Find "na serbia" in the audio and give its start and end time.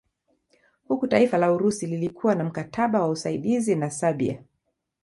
3.75-4.43